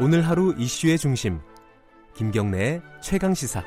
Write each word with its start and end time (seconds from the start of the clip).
오늘 0.00 0.26
하루 0.26 0.52
이슈의 0.58 0.98
중심 0.98 1.38
김경래의 2.16 2.82
최강 3.00 3.32
시사. 3.32 3.62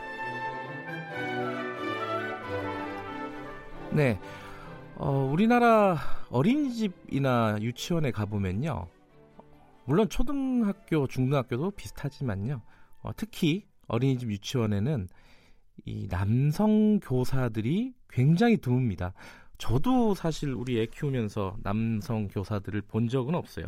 네, 3.93 4.19
어, 4.97 5.29
우리나라 5.31 5.97
어린이집이나 6.29 7.59
유치원에 7.61 8.11
가보면요. 8.11 8.87
물론 9.85 10.09
초등학교, 10.09 11.07
중등학교도 11.07 11.71
비슷하지만요. 11.71 12.61
어, 13.03 13.11
특히 13.15 13.65
어린이집 13.87 14.29
유치원에는 14.29 15.07
이 15.85 16.09
남성 16.09 16.99
교사들이 16.99 17.93
굉장히 18.09 18.57
드뭅니다. 18.57 19.13
저도 19.57 20.13
사실 20.13 20.53
우리 20.53 20.77
애 20.81 20.87
키우면서 20.87 21.55
남성 21.63 22.27
교사들을 22.27 22.81
본 22.81 23.07
적은 23.07 23.33
없어요. 23.33 23.67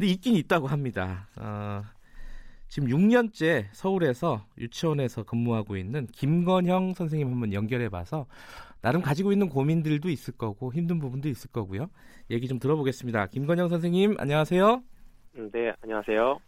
근데 0.00 0.12
있긴 0.12 0.34
있다고 0.34 0.66
합니다. 0.66 1.28
어, 1.36 1.82
지금 2.68 2.88
6년째 2.88 3.66
서울에서 3.72 4.46
유치원에서 4.56 5.24
근무하고 5.24 5.76
있는 5.76 6.06
김건형 6.06 6.94
선생님 6.94 7.30
한번 7.30 7.52
연결해봐서 7.52 8.24
나름 8.80 9.02
가지고 9.02 9.30
있는 9.30 9.50
고민들도 9.50 10.08
있을 10.08 10.32
거고 10.38 10.72
힘든 10.72 11.00
부분도 11.00 11.28
있을 11.28 11.50
거고요. 11.50 11.90
얘기 12.30 12.48
좀 12.48 12.58
들어보겠습니다. 12.58 13.26
김건형 13.26 13.68
선생님 13.68 14.14
안녕하세요. 14.18 14.82
네, 15.52 15.72
안녕하세요. 15.82 16.40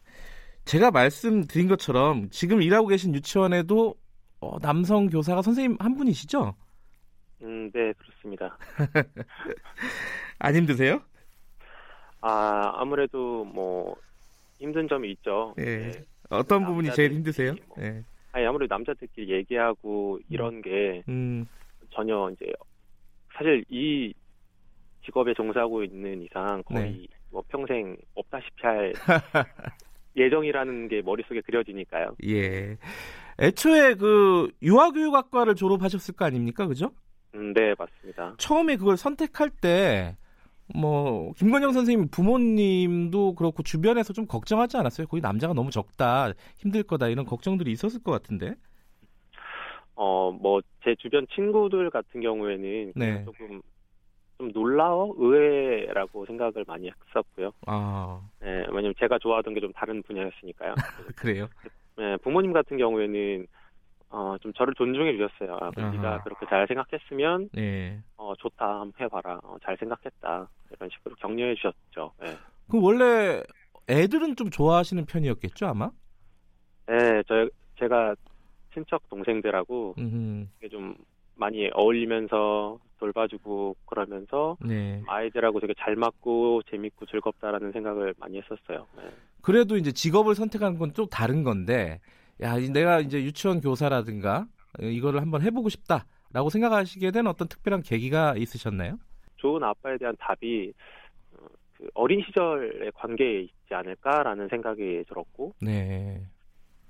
제가 0.64 0.90
말씀드린 0.90 1.68
것처럼 1.68 2.30
지금 2.30 2.62
일하고 2.62 2.86
계신 2.86 3.14
유치원에도 3.14 3.96
어, 4.40 4.58
남성 4.60 5.10
교사가 5.10 5.42
선생님 5.42 5.76
한 5.78 5.94
분이시죠? 5.94 6.54
음, 7.42 7.70
네, 7.70 7.92
그렇습니다. 7.98 8.56
안 10.38 10.56
힘드세요? 10.56 11.02
아, 12.22 12.72
아무래도 12.76 13.44
뭐 13.44 13.94
힘든 14.58 14.88
점이 14.88 15.10
있죠. 15.12 15.54
예. 15.58 15.64
네. 15.64 16.04
어떤 16.30 16.64
부분이 16.64 16.92
제일 16.92 17.12
힘드세요? 17.12 17.54
뭐. 17.68 17.76
예. 17.84 18.02
아니, 18.32 18.46
아무래도 18.46 18.74
남자들끼리 18.74 19.30
얘기하고 19.32 20.18
이런 20.28 20.62
게 20.62 21.02
음, 21.08 21.46
전혀 21.90 22.30
이제 22.30 22.50
사실 23.34 23.64
이 23.68 24.14
직업에 25.04 25.34
종사하고 25.34 25.84
있는 25.84 26.22
이상 26.22 26.62
거의 26.62 26.92
네. 26.92 27.06
뭐 27.30 27.42
평생 27.48 27.96
없다시피 28.14 28.62
할 28.62 28.92
예정이라는 30.16 30.88
게 30.88 31.02
머릿속에 31.02 31.40
그려지니까요. 31.40 32.16
예. 32.26 32.76
애초에 33.40 33.94
그 33.94 34.50
유아교육학과를 34.62 35.54
졸업하셨을 35.54 36.14
거 36.14 36.24
아닙니까? 36.24 36.66
그죠? 36.66 36.92
음, 37.34 37.52
네, 37.54 37.74
맞습니다. 37.78 38.34
처음에 38.38 38.76
그걸 38.76 38.96
선택할 38.96 39.50
때, 39.50 40.16
뭐, 40.74 41.32
김건영 41.34 41.72
선생님 41.72 42.08
부모님도 42.08 43.34
그렇고 43.34 43.62
주변에서 43.62 44.12
좀 44.12 44.26
걱정하지 44.26 44.76
않았어요? 44.78 45.06
거기 45.06 45.20
남자가 45.20 45.52
너무 45.54 45.70
적다, 45.70 46.32
힘들 46.56 46.82
거다, 46.82 47.08
이런 47.08 47.24
걱정들이 47.26 47.70
있었을 47.72 48.02
것 48.02 48.10
같은데? 48.12 48.54
어, 49.94 50.30
뭐 50.32 50.60
제 50.84 50.96
주변 50.98 51.26
친구들 51.32 51.90
같은 51.90 52.20
경우에는 52.20 52.92
네. 52.96 53.24
조금 53.24 53.62
좀 54.38 54.50
놀라워 54.52 55.14
의외라고 55.16 56.26
생각을 56.26 56.64
많이 56.66 56.90
했었고요. 57.08 57.52
아, 57.68 58.20
네, 58.40 58.64
왜냐면 58.70 58.94
제가 58.98 59.18
좋아하던 59.20 59.54
게 59.54 59.60
좀 59.60 59.72
다른 59.72 60.02
분야였으니까요. 60.02 60.74
그래요? 61.16 61.46
네, 61.96 62.16
부모님 62.16 62.52
같은 62.52 62.78
경우에는 62.78 63.46
어, 64.10 64.36
좀 64.40 64.52
저를 64.54 64.74
존중해 64.74 65.12
주셨어요. 65.16 65.56
아. 65.60 65.70
네가 65.92 66.22
그렇게 66.24 66.46
잘 66.46 66.66
생각했으면 66.66 67.48
예. 67.56 68.00
어, 68.32 68.34
좋다, 68.36 68.80
한번 68.80 68.92
해봐라. 69.00 69.38
어, 69.42 69.56
잘 69.62 69.76
생각했다. 69.78 70.48
이런 70.70 70.90
식으로 70.90 71.14
격려해 71.16 71.54
주셨죠. 71.54 72.12
네. 72.20 72.34
그 72.70 72.80
원래 72.80 73.42
애들은 73.88 74.36
좀 74.36 74.48
좋아하시는 74.50 75.04
편이었겠죠, 75.04 75.66
아마? 75.66 75.90
네, 76.88 77.22
저 77.28 77.48
제가 77.78 78.14
친척 78.72 79.06
동생들하고 79.10 79.94
음, 79.98 80.50
이게 80.58 80.68
좀 80.68 80.94
많이 81.34 81.68
어울리면서 81.74 82.78
돌봐주고 82.98 83.76
그러면서 83.86 84.56
네. 84.64 85.02
아이들하고 85.06 85.60
되게 85.60 85.74
잘 85.78 85.96
맞고 85.96 86.62
재밌고 86.70 87.06
즐겁다라는 87.06 87.72
생각을 87.72 88.14
많이 88.18 88.38
했었어요. 88.40 88.86
네. 88.96 89.02
그래도 89.42 89.76
이제 89.76 89.92
직업을 89.92 90.34
선택하는 90.34 90.78
건좀 90.78 91.06
다른 91.08 91.42
건데, 91.42 92.00
야, 92.40 92.56
이- 92.58 92.70
내가 92.70 93.00
이제 93.00 93.22
유치원 93.22 93.60
교사라든가, 93.60 94.46
어, 94.80 94.84
이거를 94.84 95.20
한번 95.20 95.42
해보고 95.42 95.68
싶다 95.68 96.06
라고 96.32 96.48
생각하시게 96.50 97.10
된 97.10 97.26
어떤 97.26 97.48
특별한 97.48 97.82
계기가 97.82 98.34
있으셨나요? 98.36 98.98
좋은 99.36 99.62
아빠에 99.62 99.98
대한 99.98 100.14
답이 100.18 100.72
어, 101.34 101.44
그 101.76 101.88
어린 101.94 102.22
시절의 102.26 102.92
관계에 102.94 103.42
있지 103.42 103.74
않을까라는 103.74 104.48
생각이 104.48 105.04
들었고 105.08 105.54
네. 105.60 106.22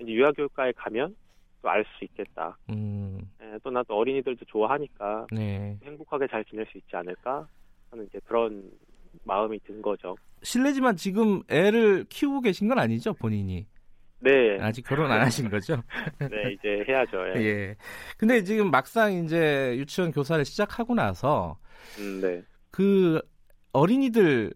이제 0.00 0.12
유아교육과에 0.12 0.72
가면 0.72 1.16
또 1.62 1.68
알 1.68 1.84
수 1.96 2.04
있겠다. 2.04 2.58
음, 2.70 3.20
예, 3.40 3.56
또 3.62 3.70
나도 3.70 3.96
어린이들도 3.96 4.44
좋아하니까 4.46 5.28
네. 5.32 5.78
행복하게 5.84 6.26
잘 6.28 6.44
지낼 6.44 6.66
수 6.66 6.76
있지 6.78 6.96
않을까 6.96 7.46
하는 7.90 8.04
이제 8.06 8.18
그런 8.24 8.68
마음이 9.24 9.60
든 9.60 9.80
거죠. 9.80 10.16
실례지만 10.42 10.96
지금 10.96 11.40
애를 11.48 12.04
키우고 12.08 12.40
계신 12.40 12.66
건 12.68 12.80
아니죠, 12.80 13.14
본인이? 13.14 13.66
네, 14.22 14.58
아직 14.60 14.82
결혼 14.82 15.10
안 15.10 15.20
하신 15.20 15.50
거죠? 15.50 15.82
네 16.18 16.52
이제 16.52 16.84
해야죠. 16.88 17.18
예. 17.36 17.40
예. 17.40 17.76
근데 18.16 18.42
지금 18.44 18.70
막상 18.70 19.12
이제 19.12 19.74
유치원 19.76 20.12
교사를 20.12 20.44
시작하고 20.44 20.94
나서 20.94 21.58
음, 21.98 22.20
네. 22.20 22.42
그 22.70 23.20
어린이들 23.72 24.52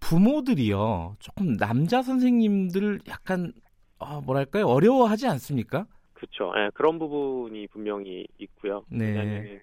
부모들이요 0.00 1.16
조금 1.18 1.56
남자 1.56 2.02
선생님들을 2.02 3.00
약간 3.08 3.52
어, 3.98 4.20
뭐랄까요 4.20 4.66
어려워하지 4.66 5.26
않습니까? 5.28 5.86
그렇죠. 6.12 6.52
예, 6.56 6.70
그런 6.74 6.98
부분이 6.98 7.68
분명히 7.68 8.26
있고요. 8.38 8.84
네. 8.90 9.60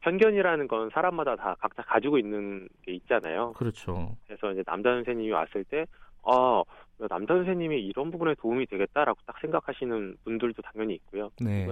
편견이라는 0.00 0.66
건 0.68 0.90
사람마다 0.92 1.36
다 1.36 1.54
각자 1.60 1.82
가지고 1.82 2.18
있는 2.18 2.68
게 2.84 2.92
있잖아요. 2.94 3.52
그렇죠. 3.52 4.16
그래서 4.26 4.50
이제 4.52 4.62
남자 4.64 4.90
선생님이 4.90 5.30
왔을 5.30 5.64
때, 5.64 5.84
아, 6.24 6.62
남자 7.08 7.34
선생님이 7.34 7.80
이런 7.80 8.10
부분에 8.10 8.34
도움이 8.34 8.66
되겠다라고 8.66 9.18
딱 9.26 9.38
생각하시는 9.40 10.16
분들도 10.24 10.62
당연히 10.62 10.94
있고요. 10.94 11.30
네. 11.40 11.66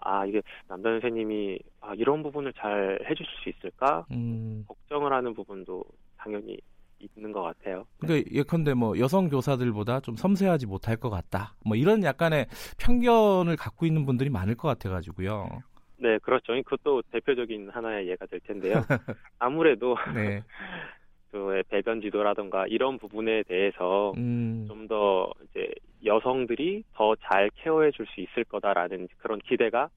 아, 0.00 0.26
이게 0.26 0.42
남자 0.68 0.90
선생님이 0.90 1.58
아, 1.80 1.94
이런 1.94 2.22
부분을 2.22 2.52
잘 2.54 2.98
해주실 3.08 3.26
수 3.42 3.48
있을까? 3.48 4.04
음. 4.10 4.64
걱정을 4.68 5.12
하는 5.12 5.34
부분도 5.34 5.84
당연히 6.16 6.58
있는 6.98 7.32
것 7.32 7.42
같아요. 7.42 7.84
그러니까 7.98 8.30
예컨대 8.32 8.74
뭐 8.74 8.98
여성 8.98 9.28
교사들보다 9.28 10.00
좀 10.00 10.16
섬세하지 10.16 10.66
못할 10.66 10.96
것 10.96 11.10
같다. 11.10 11.54
뭐 11.64 11.76
이런 11.76 12.02
약간의 12.02 12.46
편견을 12.78 13.56
갖고 13.56 13.86
있는 13.86 14.06
분들이 14.06 14.30
많을 14.30 14.54
것 14.54 14.68
같아가지고요. 14.68 15.62
네, 15.96 16.18
그렇죠. 16.18 16.52
그것도 16.64 17.02
대표적인 17.12 17.70
하나의 17.70 18.08
예가 18.08 18.26
될 18.26 18.40
텐데요. 18.40 18.74
아무래도 19.38 19.96
네. 20.14 20.42
그 21.34 21.64
배변 21.68 22.00
지도라던가 22.00 22.64
이런 22.68 22.96
부분에 22.96 23.42
대해서 23.42 24.12
음. 24.16 24.66
좀더 24.68 25.32
이제 25.50 25.68
여성들이 26.04 26.84
더 26.94 27.16
잘 27.16 27.50
케어해 27.56 27.90
줄 27.90 28.06
수 28.06 28.20
있을 28.20 28.44
거다라는 28.44 29.08
그런 29.18 29.40
기대가 29.40 29.88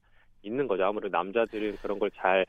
있는 0.42 0.66
거죠. 0.66 0.84
아무래도 0.84 1.16
남자들은 1.16 1.76
그런 1.76 2.00
걸 2.00 2.10
잘 2.16 2.44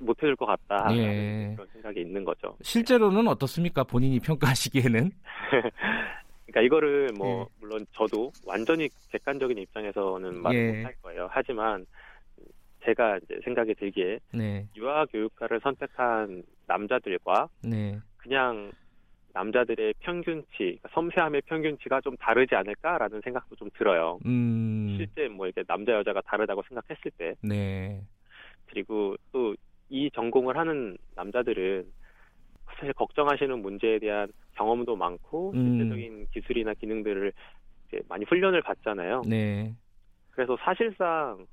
못해줄 0.00 0.34
것 0.34 0.44
같다. 0.46 0.88
예. 0.96 1.52
그런 1.54 1.68
생각이 1.72 2.00
있는 2.00 2.24
거죠. 2.24 2.56
실제로는 2.62 3.28
어떻습니까? 3.28 3.84
본인이 3.84 4.18
평가하시기에는. 4.18 5.10
그러니까 6.46 6.60
이거를 6.62 7.10
뭐 7.16 7.42
예. 7.42 7.46
물론 7.60 7.86
저도 7.92 8.32
완전히 8.44 8.88
객관적인 9.12 9.56
입장에서는 9.56 10.42
말을 10.42 10.58
예. 10.58 10.72
못할 10.78 10.94
거예요. 11.00 11.28
하지만 11.30 11.86
제가 12.84 13.18
이제 13.18 13.38
생각이 13.44 13.74
들기에 13.74 14.18
네. 14.34 14.66
유아 14.76 15.06
교육과를 15.06 15.60
선택한 15.60 16.42
남자들과 16.68 17.48
네. 17.64 17.98
그냥 18.26 18.72
남자들의 19.32 19.94
평균치, 20.00 20.46
그러니까 20.58 20.88
섬세함의 20.92 21.42
평균치가 21.42 22.00
좀 22.00 22.16
다르지 22.16 22.54
않을까라는 22.54 23.20
생각도 23.22 23.54
좀 23.56 23.68
들어요. 23.76 24.18
음. 24.26 24.94
실제 24.96 25.28
뭐 25.28 25.46
이렇게 25.46 25.62
남자 25.64 25.92
여자가 25.92 26.22
다르다고 26.22 26.62
생각했을 26.68 27.10
때 27.18 27.34
네. 27.42 28.02
그리고 28.66 29.16
또 29.32 29.54
이 29.88 30.10
전공을 30.10 30.56
하는 30.56 30.96
남자들은 31.14 31.86
사실 32.66 32.92
걱정하시는 32.94 33.60
문제에 33.62 33.98
대한 33.98 34.28
경험도 34.56 34.96
많고 34.96 35.52
음. 35.54 35.78
실제적인 35.78 36.26
기술이나 36.32 36.74
기능들을 36.74 37.32
이제 37.88 38.00
많이 38.08 38.24
훈련을 38.24 38.62
받잖아요. 38.62 39.22
네. 39.28 39.74
그래서 40.30 40.56
사실상 40.60 41.46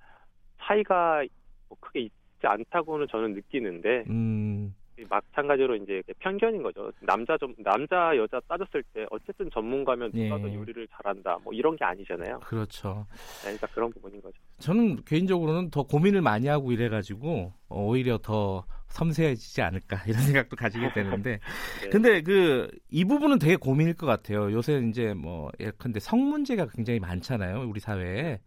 차이가 0.62 1.24
뭐 1.70 1.78
크게 1.80 2.02
있지 2.02 2.14
않다고는 2.42 3.08
저는 3.10 3.34
느끼는데 3.36 4.06
음. 4.10 4.76
마찬가지로 5.10 5.76
이제 5.78 6.02
편견인 6.20 6.64
거죠. 6.64 6.92
남자 7.02 7.38
좀 7.38 7.54
남자 7.58 8.16
여자 8.18 8.40
따졌을 8.48 8.84
때 8.94 9.06
어쨌든 9.10 9.50
전문가면 9.52 10.12
누가 10.12 10.38
더 10.40 10.50
예. 10.50 10.56
요리를 10.56 10.88
잘한다 10.90 11.40
뭐 11.44 11.54
이런 11.54 11.76
게 11.76 11.84
아니잖아요. 11.86 12.40
그렇죠. 12.40 13.06
그러니까 13.42 13.68
그런 13.68 13.92
부분인 13.92 14.22
거죠. 14.22 14.38
저는 14.60 15.04
개인적으로는 15.06 15.72
더 15.72 15.84
고민을 15.84 16.22
많이 16.22 16.48
하고 16.48 16.72
이래가지고 16.72 17.54
어, 17.70 17.86
오히려 17.86 18.18
더 18.20 18.66
섬세해지지 18.90 19.62
않을까 19.62 20.04
이런 20.08 20.22
생각도 20.22 20.56
가지게 20.56 20.94
되는데 20.94 21.40
네. 21.82 21.90
근데 21.90 22.22
그 22.22 22.70
이 22.94 23.06
부분은 23.06 23.40
되게 23.40 23.56
고민일 23.56 23.96
것 23.96 24.06
같아요. 24.06 24.52
요새 24.52 24.78
이제 24.88 25.16
뭐 25.16 25.52
예컨대 25.60 26.00
성 26.00 26.30
문제가 26.30 26.68
굉장히 26.68 27.00
많잖아요. 27.00 27.68
우리 27.68 27.80
사회에 27.80 28.40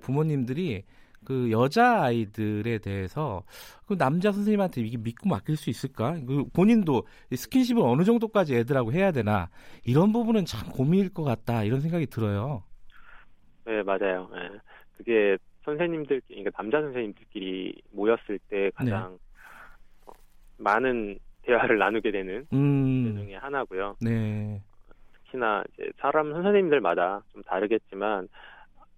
부모님들이 0.00 0.84
그 1.24 1.50
여자 1.50 2.02
아이들에 2.02 2.78
대해서 2.78 3.42
그 3.86 3.96
남자 3.96 4.32
선생님한테 4.32 4.80
이게 4.80 4.96
믿고 4.96 5.28
맡길 5.28 5.56
수 5.56 5.70
있을까? 5.70 6.18
그 6.26 6.44
본인도 6.52 7.06
스킨십을 7.34 7.82
어느 7.82 8.04
정도까지 8.04 8.56
애들하고 8.56 8.92
해야 8.92 9.12
되나 9.12 9.50
이런 9.84 10.12
부분은 10.12 10.44
참 10.44 10.70
고민일 10.70 11.12
것 11.12 11.24
같다 11.24 11.64
이런 11.64 11.80
생각이 11.80 12.06
들어요. 12.06 12.64
네, 13.64 13.82
맞아요. 13.82 14.28
네. 14.32 14.48
그게 14.96 15.36
선생님들, 15.64 16.22
그러니까 16.26 16.50
남자 16.56 16.80
선생님들끼리 16.80 17.82
모였을 17.92 18.38
때 18.48 18.70
가장 18.74 19.18
어, 20.06 20.12
많은 20.56 21.18
대화를 21.42 21.78
나누게 21.78 22.10
되는 22.10 22.46
음, 22.52 23.16
중에 23.16 23.36
하나고요. 23.36 23.96
네, 24.00 24.60
특히나 25.24 25.64
이제 25.72 25.90
사람 25.98 26.32
선생님들마다 26.32 27.22
좀 27.32 27.42
다르겠지만 27.42 28.28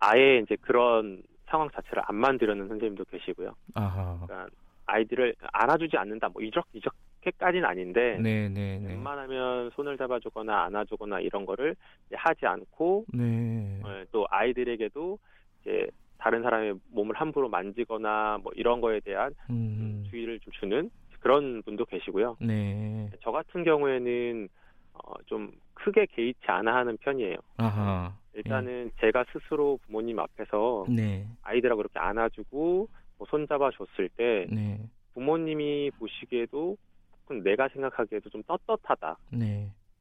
아예 0.00 0.38
이제 0.38 0.56
그런 0.60 1.22
상황 1.52 1.68
자체를 1.70 2.02
안 2.06 2.16
만들어는 2.16 2.66
선생님도 2.66 3.04
계시고요. 3.04 3.54
아하, 3.74 4.18
그러니까 4.24 4.48
아이들을 4.86 5.34
안아주지 5.52 5.98
않는다, 5.98 6.30
뭐 6.30 6.42
이적 6.42 6.66
이적까지는 6.72 7.66
아닌데 7.66 8.18
네, 8.18 8.48
네, 8.48 8.78
네, 8.78 8.88
웬만하면 8.88 9.70
손을 9.74 9.98
잡아주거나 9.98 10.64
안아주거나 10.64 11.20
이런 11.20 11.44
거를 11.44 11.76
하지 12.10 12.46
않고 12.46 13.04
네, 13.12 13.80
어, 13.84 14.02
또 14.10 14.26
아이들에게도 14.30 15.18
이제 15.60 15.86
다른 16.16 16.42
사람의 16.42 16.74
몸을 16.90 17.14
함부로 17.16 17.50
만지거나 17.50 18.38
뭐 18.42 18.50
이런 18.56 18.80
거에 18.80 19.00
대한 19.00 19.34
음, 19.50 20.06
주의를 20.08 20.40
좀 20.40 20.52
주는 20.54 20.90
그런 21.20 21.62
분도 21.62 21.84
계시고요. 21.84 22.38
네, 22.40 23.10
저 23.22 23.30
같은 23.30 23.62
경우에는 23.62 24.48
어, 24.94 25.12
좀 25.26 25.52
크게 25.74 26.06
개의치 26.06 26.40
않아 26.46 26.74
하는 26.74 26.96
편이에요. 26.96 27.36
아하, 27.58 28.14
일단은 28.34 28.90
제가 29.00 29.24
스스로 29.32 29.78
부모님 29.86 30.18
앞에서 30.18 30.86
네, 30.88 31.26
아이들하고 31.42 31.82
이렇게 31.82 31.98
안아주고 31.98 32.88
뭐 33.18 33.26
손잡아 33.28 33.70
줬을 33.70 34.08
때 34.16 34.46
네, 34.50 34.80
부모님이 35.14 35.90
보시기에도 35.98 36.76
혹은 37.24 37.42
내가 37.42 37.68
생각하기에도 37.68 38.30
좀 38.30 38.42
떳떳하다 38.44 39.16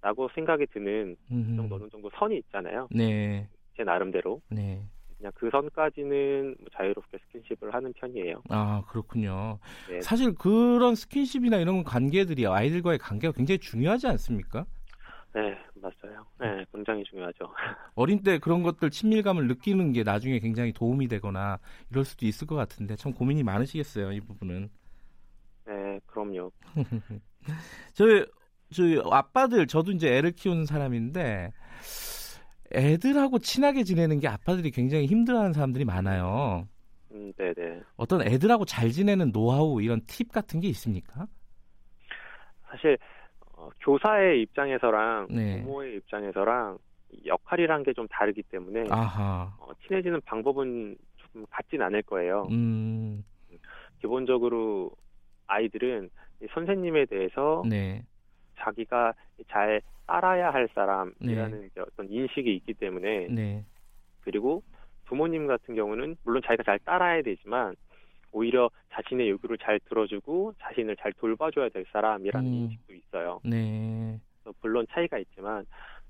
라고 0.02 0.28
네, 0.28 0.34
생각이 0.36 0.66
드는 0.68 1.16
정도 1.30 1.76
어느 1.76 1.90
정도 1.90 2.10
선이 2.16 2.38
있잖아요. 2.38 2.88
네, 2.92 3.48
제 3.76 3.84
나름대로 3.84 4.42
네. 4.50 4.82
그냥 5.18 5.32
그 5.36 5.50
선까지는 5.52 6.56
뭐 6.60 6.68
자유롭게 6.74 7.20
스킨십을 7.20 7.74
하는 7.74 7.94
편이에요. 7.94 8.42
아 8.50 8.84
그렇군요. 8.88 9.60
네. 9.88 10.02
사실 10.02 10.34
그런 10.34 10.96
스킨십이나 10.96 11.58
이런 11.58 11.84
관계들이 11.84 12.48
아이들과의 12.48 12.98
관계가 12.98 13.34
굉장히 13.34 13.60
중요하지 13.60 14.08
않습니까? 14.08 14.66
네. 15.34 15.56
네, 16.42 16.66
굉장히 16.74 17.04
중요하죠. 17.04 17.54
어린 17.94 18.24
때 18.24 18.40
그런 18.40 18.64
것들 18.64 18.90
친밀감을 18.90 19.48
느끼는 19.48 19.94
게 19.94 20.04
나중에 20.04 20.40
굉장히 20.40 20.74
도움이 20.74 21.08
되거나 21.08 21.60
이럴 21.92 22.04
수도 22.04 22.26
있을 22.26 22.48
것 22.48 22.56
같은데 22.56 22.96
참 22.96 23.14
고민이 23.14 23.44
많으시겠어요 23.44 24.12
이 24.12 24.20
부분은. 24.22 24.70
네, 25.68 26.00
그럼요. 26.08 26.52
저희 27.94 28.26
저희 28.72 29.00
아빠들 29.12 29.68
저도 29.68 29.92
이제 29.92 30.18
애를 30.18 30.32
키우는 30.32 30.66
사람인데 30.66 31.52
애들하고 32.74 33.38
친하게 33.40 33.84
지내는 33.84 34.20
게 34.20 34.28
아빠들이 34.28 34.72
굉장히 34.72 35.06
힘들어하는 35.06 35.54
사람들이 35.54 35.86
많아요. 35.86 36.68
음, 37.12 37.32
네, 37.38 37.54
네. 37.54 37.82
어떤 37.98 38.22
애들하고 38.22 38.66
잘 38.66 38.90
지내는 38.92 39.32
노하우 39.32 39.82
이런 39.82 40.02
팁 40.08 40.32
같은 40.32 40.60
게 40.60 40.68
있습니까? 40.70 41.28
사실 42.70 42.98
어, 43.62 43.70
교사의 43.82 44.42
입장에서랑 44.42 45.28
네. 45.30 45.62
부모의 45.62 45.98
입장에서랑 45.98 46.80
역할이란 47.26 47.84
게 47.84 47.94
좀 47.94 48.08
다르기 48.08 48.42
때문에. 48.44 48.86
어, 49.60 49.72
친해지는 49.86 50.22
방법은 50.22 50.98
좀 51.18 51.46
같진 51.52 51.82
않을 51.82 52.02
거예요. 52.04 52.48
음. 52.50 53.24
기본적으로 54.00 54.92
아이들은 55.46 56.10
이 56.42 56.48
선생님에 56.54 57.06
대해서 57.06 57.62
네. 57.70 58.04
자기가 58.58 59.14
잘 59.50 59.82
따라야 60.08 60.52
할 60.52 60.68
사람이라는 60.74 61.62
네. 61.74 61.82
어떤 61.82 62.10
인식이 62.10 62.56
있기 62.56 62.74
때문에 62.74 63.28
네. 63.30 63.64
그리고 64.22 64.64
부모님 65.06 65.46
같은 65.46 65.76
경우는 65.76 66.16
물론 66.24 66.42
자기가 66.44 66.64
잘 66.64 66.80
따라야 66.80 67.22
되지만 67.22 67.76
오히려 68.32 68.70
자신의 68.92 69.30
요구를 69.30 69.58
잘 69.58 69.80
들어주고 69.82 70.54
자신을 70.60 70.96
잘 70.98 71.14
돌봐줘야 71.14 71.70
될 71.70 71.86
사람이라는 71.92 72.50
음. 72.50 72.54
인식도 72.54 72.94
있어요. 72.94 73.40
네. 73.44 74.20
물론 74.62 74.86
차이가 74.92 75.18
있지만 75.20 75.66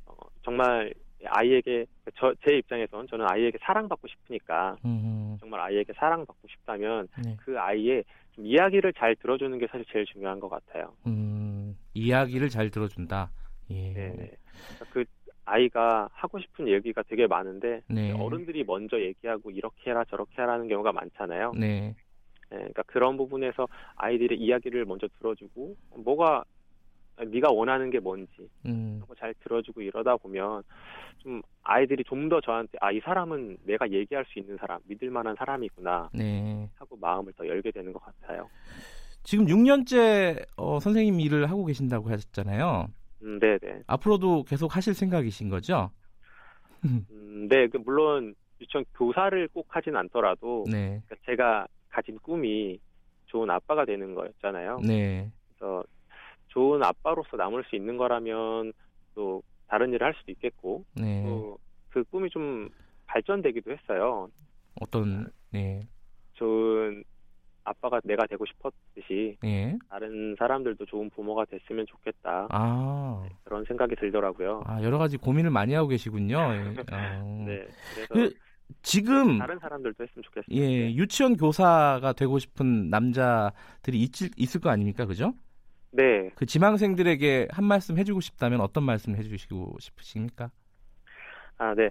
어, 0.05 0.15
정말 0.43 0.93
아이에게 1.25 1.85
저, 2.15 2.33
제 2.45 2.57
입장에선 2.57 3.07
저는 3.07 3.25
아이에게 3.29 3.57
사랑받고 3.61 4.07
싶으니까 4.07 4.77
음. 4.85 5.37
정말 5.39 5.59
아이에게 5.61 5.93
사랑받고 5.93 6.47
싶다면 6.47 7.07
네. 7.23 7.35
그 7.39 7.59
아이의 7.59 8.03
좀 8.35 8.45
이야기를 8.45 8.93
잘 8.93 9.15
들어주는 9.15 9.57
게 9.59 9.67
사실 9.67 9.85
제일 9.91 10.05
중요한 10.05 10.39
것 10.39 10.49
같아요. 10.49 10.93
음. 11.05 11.77
이야기를 11.93 12.49
잘 12.49 12.69
들어준다. 12.69 13.29
예. 13.69 13.93
네네. 13.93 14.13
그러니까 14.13 14.85
그 14.91 15.05
아이가 15.45 16.07
하고 16.13 16.39
싶은 16.39 16.67
얘기가 16.67 17.03
되게 17.03 17.27
많은데 17.27 17.81
네. 17.87 18.11
어른들이 18.13 18.63
먼저 18.63 18.99
얘기하고 18.99 19.51
이렇게 19.51 19.89
해라 19.89 20.03
저렇게 20.05 20.33
하라는 20.37 20.67
경우가 20.67 20.91
많잖아요. 20.91 21.53
네. 21.57 21.95
네, 22.51 22.57
그러니까 22.57 22.83
그런 22.83 23.15
부분에서 23.17 23.67
아이들의 23.95 24.37
이야기를 24.37 24.85
먼저 24.85 25.07
들어주고 25.17 25.75
뭐가 26.03 26.43
네가 27.25 27.51
원하는 27.51 27.89
게 27.89 27.99
뭔지 27.99 28.49
음. 28.65 29.01
잘 29.19 29.33
들어주고 29.43 29.81
이러다 29.81 30.17
보면 30.17 30.63
좀 31.19 31.41
아이들이 31.63 32.03
좀 32.03 32.27
더 32.29 32.41
저한테 32.41 32.77
아 32.81 32.91
이 32.91 32.99
사람은 33.01 33.57
내가 33.65 33.89
얘기할 33.91 34.25
수 34.25 34.39
있는 34.39 34.57
사람 34.57 34.79
믿을 34.85 35.09
만한 35.11 35.35
사람이구나 35.37 36.09
네. 36.13 36.67
하고 36.75 36.97
마음을 36.97 37.31
더 37.33 37.47
열게 37.47 37.71
되는 37.71 37.93
것 37.93 38.01
같아요. 38.03 38.49
지금 39.23 39.45
6년째 39.45 40.45
어, 40.57 40.79
선생님 40.79 41.19
일을 41.19 41.49
하고 41.49 41.65
계신다고 41.65 42.09
하셨잖아요. 42.09 42.87
음, 43.23 43.39
네 43.39 43.57
네. 43.59 43.83
앞으로도 43.85 44.43
계속 44.43 44.75
하실 44.75 44.93
생각이신 44.95 45.49
거죠? 45.49 45.91
음, 46.85 47.47
네, 47.49 47.67
그 47.67 47.77
물론 47.77 48.33
유치원 48.59 48.83
교사를 48.95 49.47
꼭 49.49 49.67
하진 49.69 49.95
않더라도 49.95 50.63
네. 50.71 51.01
그러니까 51.05 51.15
제가 51.27 51.67
가진 51.91 52.17
꿈이 52.19 52.79
좋은 53.27 53.49
아빠가 53.49 53.85
되는 53.85 54.15
거였잖아요. 54.15 54.79
네. 54.85 55.29
그래서 55.49 55.83
좋은 56.47 56.83
아빠로서 56.83 57.37
남을 57.37 57.63
수 57.65 57.75
있는 57.75 57.97
거라면 57.97 58.73
또 59.13 59.41
다른 59.67 59.93
일을 59.93 60.05
할 60.05 60.13
수도 60.15 60.31
있겠고 60.31 60.83
네. 60.95 61.23
또그 61.23 62.03
꿈이 62.09 62.29
좀 62.29 62.69
발전되기도 63.05 63.71
했어요. 63.71 64.27
어떤 64.81 65.31
네. 65.51 65.81
좋은 66.33 67.03
아빠가 67.63 68.01
내가 68.03 68.25
되고 68.25 68.43
싶었듯이 68.45 69.37
예. 69.43 69.77
다른 69.89 70.35
사람들도 70.37 70.85
좋은 70.85 71.09
부모가 71.11 71.45
됐으면 71.45 71.85
좋겠다 71.87 72.47
아. 72.49 73.23
그런 73.43 73.63
생각이 73.65 73.95
들더라고요. 73.95 74.63
아, 74.65 74.81
여러 74.81 74.97
가지 74.97 75.17
고민을 75.17 75.51
많이 75.51 75.73
하고 75.73 75.87
계시군요. 75.87 76.37
예. 76.37 76.75
어. 76.91 77.43
네, 77.45 77.67
그래서 77.93 78.13
그 78.13 78.33
지금 78.81 79.37
다른 79.39 79.59
사람들도 79.59 80.03
했으면 80.03 80.23
좋겠어요. 80.23 80.45
예, 80.51 80.93
유치원 80.93 81.37
교사가 81.37 82.13
되고 82.13 82.39
싶은 82.39 82.89
남자들이 82.89 84.01
있, 84.01 84.11
있을 84.37 84.61
거 84.61 84.69
아닙니까? 84.69 85.05
그죠? 85.05 85.33
네, 85.91 86.29
그 86.35 86.45
지망생들에게 86.45 87.49
한 87.51 87.65
말씀 87.65 87.97
해주고 87.97 88.21
싶다면 88.21 88.61
어떤 88.61 88.83
말씀 88.83 89.15
해주시고 89.15 89.77
싶으십니까? 89.79 90.51
아, 91.57 91.75
네. 91.75 91.89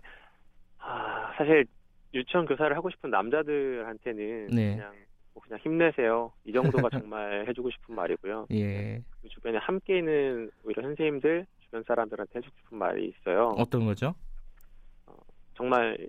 아, 0.79 1.33
사실 1.37 1.67
유치원 2.15 2.47
교사를 2.47 2.75
하고 2.77 2.91
싶은 2.91 3.11
남자들한테는 3.11 4.47
네. 4.49 4.77
그냥 4.77 4.93
뭐 5.33 5.43
그냥 5.43 5.61
힘내세요. 5.63 6.33
이 6.45 6.53
정도가 6.53 6.89
정말 7.05 7.45
해주고 7.47 7.71
싶은 7.71 7.95
말이고요. 7.95 8.47
예. 8.53 9.03
그 9.23 9.29
주변에 9.29 9.59
함께 9.59 9.99
있는 9.99 10.51
오히려 10.65 10.83
선생님들, 10.83 11.47
주변 11.61 11.83
사람들한테 11.85 12.39
해주고 12.39 12.57
싶은 12.65 12.79
말이 12.79 13.09
있어요. 13.09 13.55
어떤 13.57 13.85
거죠? 13.85 14.15
정말 15.61 16.09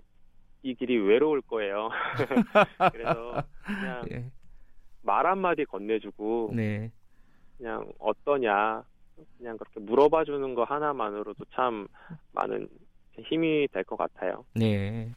이 0.62 0.74
길이 0.74 0.96
외로울 0.98 1.40
거예요. 1.42 1.88
그래서 2.92 3.42
그냥 3.64 4.04
예. 4.12 4.24
말 5.02 5.26
한마디 5.26 5.64
건네주고 5.64 6.52
네. 6.54 6.90
그냥 7.58 7.84
어떠냐 7.98 8.82
그냥 9.38 9.56
그렇게 9.58 9.80
물어봐 9.80 10.24
주는 10.24 10.54
거 10.54 10.64
하나만으로도 10.64 11.44
참 11.54 11.86
많은 12.32 12.68
힘이 13.24 13.68
될 13.72 13.84
것 13.84 13.96
같아요. 13.96 14.44
네. 14.54 15.12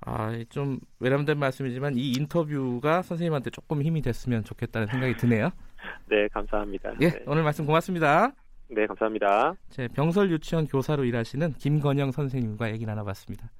아, 0.00 0.32
좀 0.48 0.78
외람된 1.00 1.38
말씀이지만 1.38 1.96
이 1.96 2.12
인터뷰가 2.12 3.02
선생님한테 3.02 3.50
조금 3.50 3.82
힘이 3.82 4.02
됐으면 4.02 4.44
좋겠다는 4.44 4.86
생각이 4.88 5.16
드네요. 5.16 5.50
네, 6.08 6.28
감사합니다. 6.28 6.92
예, 7.00 7.10
네, 7.10 7.24
오늘 7.26 7.42
말씀 7.42 7.66
고맙습니다. 7.66 8.32
네, 8.68 8.86
감사합니다. 8.86 9.54
제 9.68 9.86
병설 9.88 10.30
유치원 10.30 10.66
교사로 10.66 11.04
일하시는 11.04 11.52
김건영 11.54 12.10
선생님과 12.12 12.70
얘기 12.72 12.84
나눠봤습니다. 12.86 13.50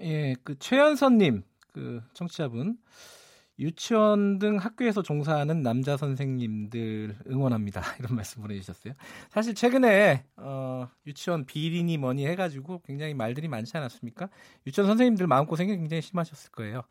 예, 0.00 0.34
그 0.42 0.58
최연선님 0.58 1.42
그 1.72 2.02
청취자분 2.14 2.78
유치원 3.58 4.38
등 4.38 4.56
학교에서 4.56 5.02
종사하는 5.02 5.62
남자 5.62 5.96
선생님들 5.96 7.16
응원합니다. 7.28 7.80
이런 8.00 8.16
말씀 8.16 8.42
보내주셨어요. 8.42 8.94
사실 9.30 9.54
최근에 9.54 10.24
어, 10.36 10.88
유치원 11.06 11.46
비리니 11.46 11.98
뭐니 11.98 12.26
해가지고 12.26 12.82
굉장히 12.84 13.14
말들이 13.14 13.46
많지 13.46 13.76
않았습니까? 13.76 14.28
유치원 14.66 14.88
선생님들 14.88 15.26
마음고생이 15.26 15.76
굉장히 15.76 16.02
심하셨을 16.02 16.50
거예요. 16.50 16.82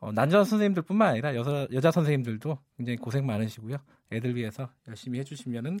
어, 0.00 0.10
남자 0.12 0.42
선생님들뿐만 0.42 1.10
아니라 1.10 1.36
여자, 1.36 1.68
여자 1.72 1.90
선생님들도 1.90 2.58
굉장히 2.76 2.96
고생 2.96 3.26
많으시고요. 3.26 3.76
애들 4.10 4.34
위해서 4.34 4.68
열심히 4.88 5.20
해주시면은 5.20 5.78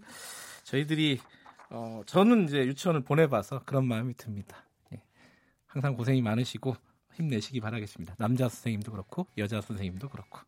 저희들이 0.62 1.18
어, 1.70 2.02
저는 2.06 2.44
이제 2.44 2.58
유치원을 2.66 3.02
보내봐서 3.02 3.62
그런 3.64 3.86
마음이 3.86 4.14
듭니다. 4.14 4.64
예. 5.70 5.72
항상 5.72 5.94
고생이 5.94 6.22
많으시고 6.22 6.76
힘내시기 7.14 7.60
바라겠습니다. 7.60 8.16
남자 8.18 8.48
선생님도 8.48 8.92
그렇고 8.92 9.26
여자 9.38 9.60
선생님도 9.60 10.08
그렇고. 10.08 10.40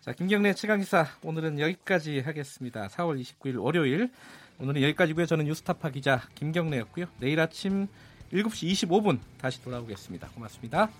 자, 0.00 0.12
김경래 0.12 0.54
최강기사 0.54 1.06
오늘은 1.22 1.60
여기까지 1.60 2.20
하겠습니다. 2.20 2.88
4월 2.88 3.20
29일 3.20 3.62
월요일 3.62 4.10
오늘은 4.58 4.82
여기까지고요. 4.82 5.26
저는 5.26 5.44
뉴스타파 5.46 5.90
기자 5.90 6.22
김경래였고요. 6.34 7.06
내일 7.18 7.40
아침 7.40 7.86
7시 8.32 8.88
25분 8.88 9.18
다시 9.38 9.62
돌아오겠습니다. 9.62 10.28
고맙습니다. 10.28 10.90